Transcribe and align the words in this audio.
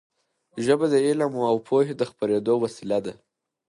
ژبه 0.65 0.85
د 0.93 0.95
علم 1.05 1.33
او 1.51 1.55
پوهې 1.67 1.93
د 1.97 2.01
خپرېدو 2.11 2.53
وسیله 2.63 2.97
ده. 3.05 3.13